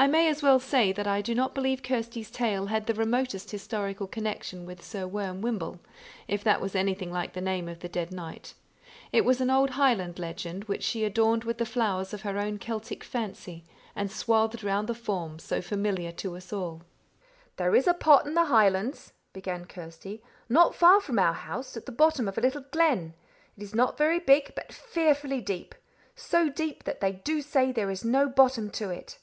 I 0.00 0.06
may 0.06 0.28
as 0.28 0.44
well 0.44 0.60
say 0.60 0.92
that 0.92 1.08
I 1.08 1.20
do 1.20 1.34
not 1.34 1.56
believe 1.56 1.82
Kirsty's 1.82 2.30
tale 2.30 2.66
had 2.66 2.86
the 2.86 2.94
remotest 2.94 3.50
historical 3.50 4.06
connection 4.06 4.64
with 4.64 4.80
Sir 4.80 5.08
Worm 5.08 5.40
Wymble, 5.42 5.80
if 6.28 6.44
that 6.44 6.60
was 6.60 6.76
anything 6.76 7.10
like 7.10 7.32
the 7.32 7.40
name 7.40 7.68
of 7.68 7.80
the 7.80 7.88
dead 7.88 8.12
knight. 8.12 8.54
It 9.12 9.24
was 9.24 9.40
an 9.40 9.50
old 9.50 9.70
Highland 9.70 10.20
legend, 10.20 10.62
which 10.66 10.84
she 10.84 11.04
adorned 11.04 11.42
with 11.42 11.58
the 11.58 11.66
flowers 11.66 12.14
of 12.14 12.22
her 12.22 12.38
own 12.38 12.58
Celtic 12.60 13.02
fancy, 13.02 13.64
and 13.96 14.08
swathed 14.08 14.62
around 14.62 14.86
the 14.86 14.94
form 14.94 15.40
so 15.40 15.60
familiar 15.60 16.12
to 16.12 16.36
us 16.36 16.52
all. 16.52 16.82
"There 17.56 17.74
is 17.74 17.88
a 17.88 17.92
pot 17.92 18.24
in 18.24 18.34
the 18.34 18.44
Highlands," 18.44 19.14
began 19.32 19.64
Kirsty, 19.64 20.22
"not 20.48 20.76
far 20.76 21.00
from 21.00 21.18
our 21.18 21.34
house, 21.34 21.76
at 21.76 21.86
the 21.86 21.90
bottom 21.90 22.28
of 22.28 22.38
a 22.38 22.40
little 22.40 22.64
glen. 22.70 23.14
It 23.56 23.64
is 23.64 23.74
not 23.74 23.98
very 23.98 24.20
big, 24.20 24.52
but 24.54 24.72
fearfully 24.72 25.40
deep; 25.40 25.74
so 26.14 26.48
deep 26.48 26.84
that 26.84 27.00
they 27.00 27.14
do 27.14 27.42
say 27.42 27.72
there 27.72 27.90
is 27.90 28.04
no 28.04 28.28
bottom 28.28 28.70
to 28.70 28.90
it." 28.90 29.18